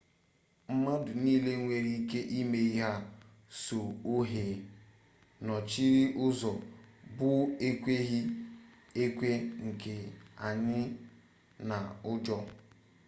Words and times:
mmadụ 0.73 1.11
nile 1.23 1.51
nwere 1.63 1.91
ike 1.99 2.19
ịma 2.39 2.57
ihe 2.69 2.89
sọ 3.63 3.79
ohe 4.15 4.43
nọchiri 5.45 6.03
ụzọ 6.25 6.51
bụ 7.17 7.29
ekweghị 7.67 8.19
ekwe 9.03 9.29
nke 9.67 9.93
anyi 10.47 10.81
na 11.67 11.77
ụjọ 12.11 12.37